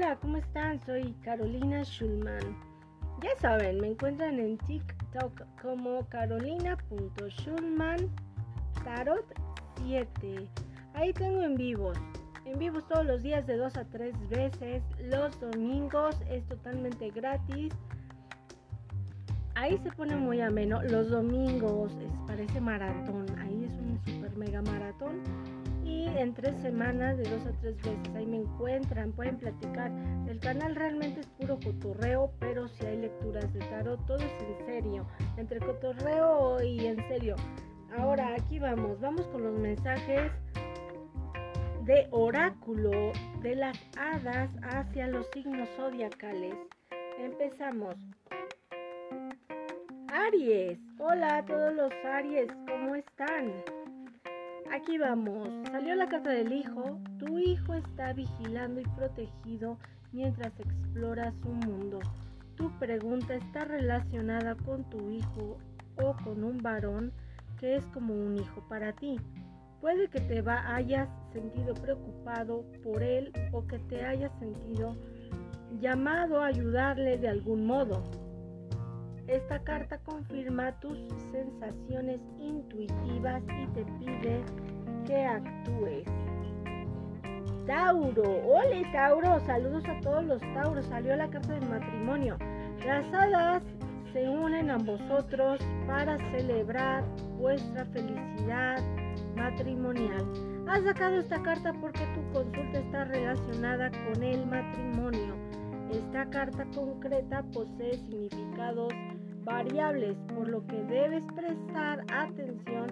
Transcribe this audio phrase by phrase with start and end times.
[0.00, 0.80] Hola, ¿cómo están?
[0.86, 2.56] Soy Carolina Schulman.
[3.20, 8.08] Ya saben, me encuentran en TikTok como carolina.schulman
[8.84, 9.24] tarot
[9.82, 10.48] 7.
[10.94, 11.98] Ahí tengo en vivos.
[12.44, 14.84] En vivos todos los días de 2 a 3 veces.
[15.00, 17.74] Los domingos es totalmente gratis.
[19.58, 20.80] Ahí se pone muy ameno.
[20.84, 23.26] Los domingos es, parece maratón.
[23.40, 25.20] Ahí es un super mega maratón
[25.84, 29.90] y en tres semanas de dos a tres veces ahí me encuentran, pueden platicar.
[30.28, 34.66] El canal realmente es puro cotorreo, pero si hay lecturas de tarot, todo es en
[34.66, 37.34] serio, entre cotorreo y en serio.
[37.98, 40.30] Ahora aquí vamos, vamos con los mensajes
[41.84, 42.92] de oráculo
[43.42, 46.54] de las hadas hacia los signos zodiacales.
[47.18, 47.96] Empezamos.
[50.10, 53.52] Aries, hola a todos los Aries, ¿cómo están?
[54.72, 55.48] Aquí vamos.
[55.70, 56.98] Salió la carta del hijo.
[57.18, 59.76] Tu hijo está vigilando y protegido
[60.12, 61.98] mientras explora su mundo.
[62.56, 65.58] Tu pregunta está relacionada con tu hijo
[66.02, 67.12] o con un varón
[67.60, 69.20] que es como un hijo para ti.
[69.82, 74.96] Puede que te hayas sentido preocupado por él o que te hayas sentido
[75.80, 78.27] llamado a ayudarle de algún modo.
[79.28, 80.98] Esta carta confirma tus
[81.30, 84.42] sensaciones intuitivas y te pide
[85.06, 86.04] que actúes.
[87.66, 92.38] Tauro, hola Tauro, saludos a todos los Tauros, salió la carta del matrimonio.
[92.86, 93.62] Las hadas
[94.14, 97.04] se unen a vosotros para celebrar
[97.38, 98.82] vuestra felicidad
[99.36, 100.24] matrimonial.
[100.66, 105.34] Has sacado esta carta porque tu consulta está relacionada con el matrimonio.
[105.90, 108.92] Esta carta concreta posee significados
[109.48, 112.86] variables, por lo que debes prestar atención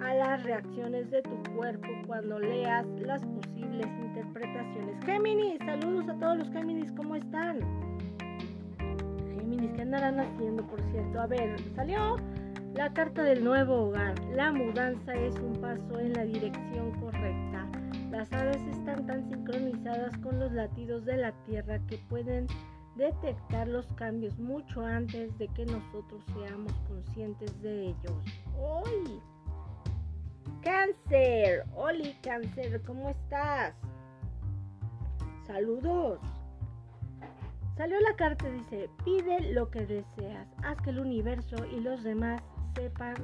[0.00, 5.04] a las reacciones de tu cuerpo cuando leas las posibles interpretaciones.
[5.04, 7.58] Géminis, saludos a todos los Géminis, ¿cómo están?
[9.36, 11.20] Géminis, ¿qué andarán haciendo, por cierto?
[11.20, 12.16] A ver, salió
[12.74, 14.14] la carta del nuevo hogar.
[14.32, 17.66] La mudanza es un paso en la dirección correcta.
[18.10, 22.46] Las aves están tan sincronizadas con los latidos de la tierra que pueden
[22.96, 28.12] detectar los cambios mucho antes de que nosotros seamos conscientes de ellos.
[28.58, 29.20] ¡Hoy!
[30.62, 33.74] Cáncer, Oli Cáncer, ¿cómo estás?
[35.46, 36.18] Saludos.
[37.76, 42.42] Salió la carta, dice, pide lo que deseas, haz que el universo y los demás
[42.74, 43.14] sepan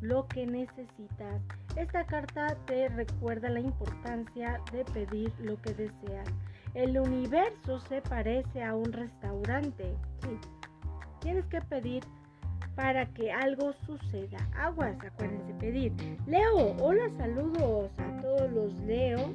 [0.00, 1.40] lo que necesitas.
[1.76, 6.28] Esta carta te recuerda la importancia de pedir lo que deseas.
[6.74, 9.92] El universo se parece a un restaurante.
[11.20, 12.04] Tienes que pedir
[12.76, 14.38] para que algo suceda.
[14.56, 15.92] Aguas, acuérdense pedir.
[16.26, 19.34] Leo, hola, saludos a todos los Leo.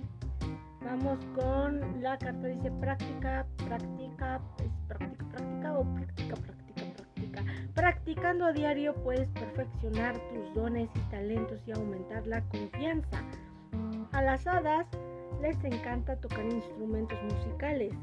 [0.84, 7.44] Vamos con la carta, dice práctica, práctica, es práctica, práctica o práctica, práctica, práctica.
[7.73, 13.23] Practicando a diario puedes perfeccionar tus dones y talentos y aumentar la confianza.
[14.13, 14.88] A las hadas
[15.41, 17.94] les encanta tocar instrumentos musicales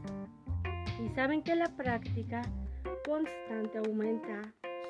[1.05, 2.43] y saben que la práctica
[3.07, 4.43] constante aumenta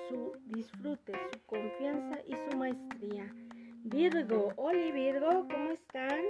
[0.09, 3.27] su disfrute, su confianza y su maestría.
[3.85, 6.21] Virgo, hola Virgo, ¿cómo están?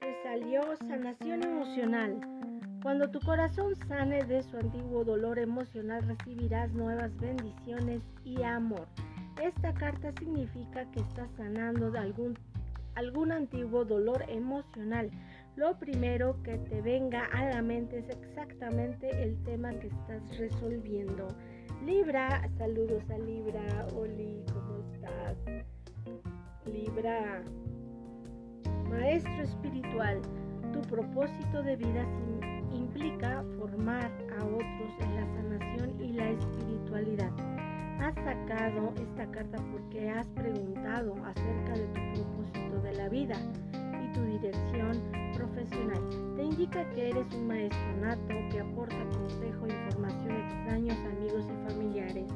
[0.00, 2.20] Te salió sanación emocional.
[2.82, 8.86] Cuando tu corazón sane de su antiguo dolor emocional recibirás nuevas bendiciones y amor.
[9.42, 12.38] Esta carta significa que estás sanando de algún
[12.96, 15.10] algún antiguo dolor emocional,
[15.54, 21.28] lo primero que te venga a la mente es exactamente el tema que estás resolviendo.
[21.84, 23.86] Libra, saludos a Libra.
[23.94, 25.36] Oli, ¿cómo estás?
[26.66, 27.42] Libra,
[28.90, 30.20] maestro espiritual,
[30.72, 32.06] tu propósito de vida
[32.72, 36.75] implica formar a otros en la sanación y la espiritualidad
[38.56, 43.36] esta carta porque has preguntado acerca de tu propósito de la vida
[44.02, 45.02] y tu dirección
[45.34, 46.00] profesional.
[46.36, 51.70] Te indica que eres un maestro nato que aporta consejo, información a extraños, amigos y
[51.70, 52.26] familiares.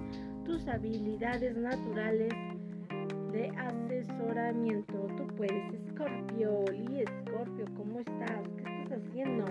[0.44, 2.34] Tus habilidades naturales
[3.32, 5.06] de asesoramiento.
[5.16, 6.64] Tú puedes, Scorpio.
[6.74, 8.42] Y Scorpio, ¿cómo estás?
[8.56, 9.46] ¿Qué estás haciendo?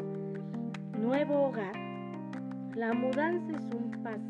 [0.99, 1.73] Nuevo hogar.
[2.75, 4.28] La mudanza es un paso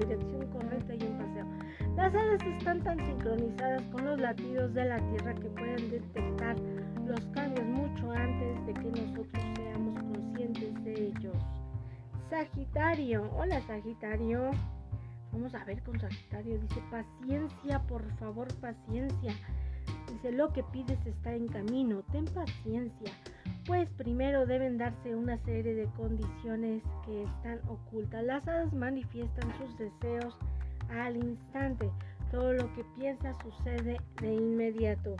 [0.00, 1.46] dirección correcta y un paseo.
[1.96, 6.56] Las hadas están tan sincronizadas con los latidos de la tierra que pueden detectar
[7.06, 11.36] los cambios mucho antes de que nosotros seamos conscientes de ellos.
[12.30, 14.50] Sagitario, hola Sagitario.
[15.32, 16.58] Vamos a ver con Sagitario.
[16.58, 19.34] Dice, paciencia, por favor, paciencia.
[20.12, 22.02] Dice, lo que pides está en camino.
[22.12, 23.12] Ten paciencia
[23.70, 28.24] pues primero deben darse una serie de condiciones que están ocultas.
[28.24, 30.36] Las hadas manifiestan sus deseos
[30.88, 31.88] al instante.
[32.32, 35.14] Todo lo que piensa sucede de inmediato.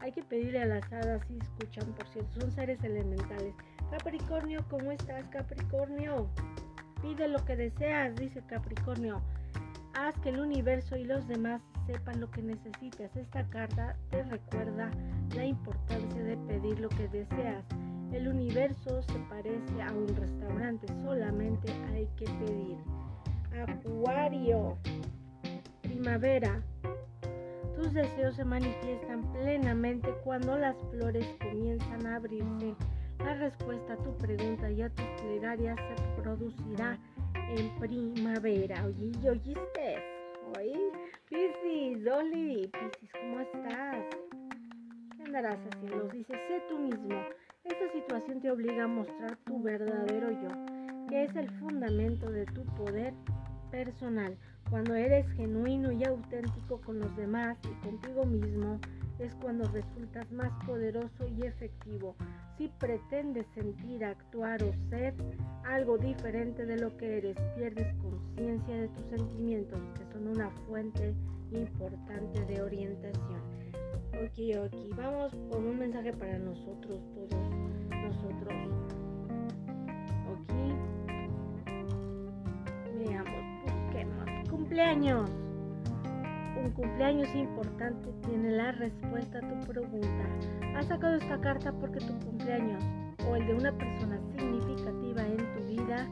[0.00, 3.54] Hay que pedirle a las hadas si escuchan, por cierto, son seres elementales.
[3.92, 6.28] Capricornio, ¿cómo estás, Capricornio?
[7.00, 9.22] Pide lo que deseas, dice Capricornio.
[9.94, 13.14] Haz que el universo y los demás sepan lo que necesitas.
[13.14, 14.90] Esta carta te recuerda
[15.36, 17.64] la importancia de pedir lo que deseas.
[18.14, 22.76] El universo se parece a un restaurante, solamente hay que pedir.
[23.66, 24.78] Acuario,
[25.82, 26.62] primavera.
[27.74, 32.76] Tus deseos se manifiestan plenamente cuando las flores comienzan a abrirse.
[33.18, 36.96] La respuesta a tu pregunta y a tus plegarias se producirá
[37.34, 38.84] en primavera.
[38.86, 39.96] Oye, ¿oíste?
[40.56, 40.92] Oye,
[41.28, 44.04] Piscis, Dolly, Piscis, ¿cómo estás?
[45.16, 46.08] ¿Qué andarás haciendo?
[46.10, 47.24] Dice, sé tú mismo.
[47.64, 52.62] Esta situación te obliga a mostrar tu verdadero yo, que es el fundamento de tu
[52.74, 53.14] poder
[53.70, 54.36] personal.
[54.68, 58.78] Cuando eres genuino y auténtico con los demás y contigo mismo,
[59.18, 62.14] es cuando resultas más poderoso y efectivo.
[62.58, 65.14] Si pretendes sentir, actuar o ser
[65.64, 71.14] algo diferente de lo que eres, pierdes conciencia de tus sentimientos, que son una fuente
[71.50, 73.63] importante de orientación.
[74.22, 77.50] Ok, ok, vamos con un mensaje para nosotros todos,
[77.90, 78.54] nosotros.
[80.32, 80.52] Ok.
[82.98, 84.48] Veamos, busquemos.
[84.50, 85.30] Cumpleaños
[86.64, 90.24] un cumpleaños importante tiene la respuesta a tu pregunta.
[90.76, 92.82] ¿Has sacado esta carta porque tu cumpleaños
[93.28, 96.08] o el de una persona significativa en tu vida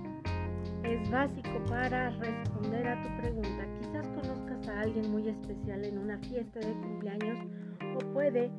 [0.84, 3.66] es básico para responder a tu pregunta?
[3.80, 7.38] Quizás conozcas a alguien muy especial en una fiesta de cumpleaños
[8.04, 8.50] puede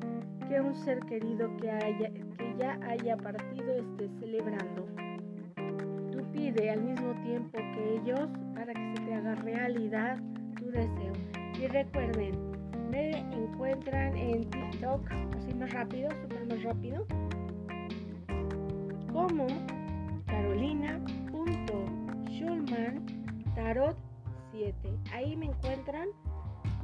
[0.48, 4.86] que un ser querido que, haya, que ya haya partido esté celebrando.
[6.12, 10.18] Tú pide al mismo tiempo que ellos para que se te haga realidad
[10.56, 11.12] tu deseo.
[11.60, 12.32] Y recuerden,
[12.90, 17.06] me encuentran en TikTok, así más rápido, súper más rápido,
[19.12, 19.46] como
[20.26, 23.06] carolina.schulman
[23.54, 23.96] tarot
[24.52, 24.74] 7.
[25.12, 26.08] Ahí me encuentran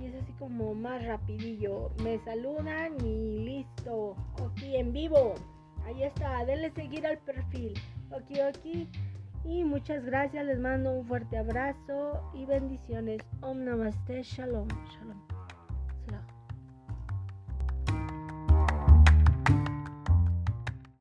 [0.01, 1.91] y es así como más rapidillo.
[2.03, 4.17] Me saludan y listo.
[4.51, 5.35] Aquí en vivo.
[5.85, 6.45] Ahí está.
[6.45, 7.75] Denle seguir al perfil.
[8.11, 8.89] Ok, ok.
[9.45, 13.23] Y muchas gracias, les mando un fuerte abrazo y bendiciones.
[13.41, 15.30] Om Namaste, Shalom, Shalom.